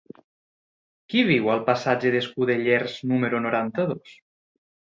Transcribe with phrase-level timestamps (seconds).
[1.13, 4.19] Qui viu al passatge d'Escudellers número noranta-dos?